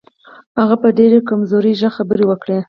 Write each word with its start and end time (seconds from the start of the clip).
هغه 0.59 0.75
په 0.83 0.87
ډېر 0.97 1.11
کمزوري 1.29 1.73
غږ 1.79 1.91
خبرې 1.97 2.25
وکړې. 2.27 2.57